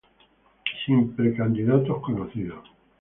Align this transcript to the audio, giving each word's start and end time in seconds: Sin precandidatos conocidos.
Sin 0.83 1.15
precandidatos 1.15 2.01
conocidos. 2.01 2.63